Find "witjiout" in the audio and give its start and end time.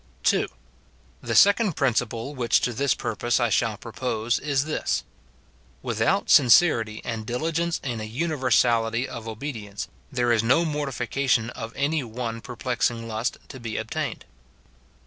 5.83-6.27